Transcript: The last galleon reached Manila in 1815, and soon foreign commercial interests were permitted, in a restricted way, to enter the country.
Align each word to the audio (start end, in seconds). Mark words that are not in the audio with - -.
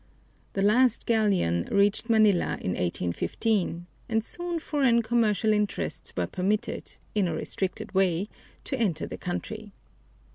The 0.53 0.63
last 0.63 1.05
galleon 1.05 1.65
reached 1.69 2.09
Manila 2.09 2.57
in 2.59 2.71
1815, 2.71 3.85
and 4.09 4.23
soon 4.23 4.57
foreign 4.57 5.03
commercial 5.03 5.53
interests 5.53 6.11
were 6.17 6.25
permitted, 6.25 6.93
in 7.13 7.27
a 7.27 7.35
restricted 7.35 7.93
way, 7.93 8.27
to 8.63 8.75
enter 8.79 9.05
the 9.05 9.19
country. 9.19 9.73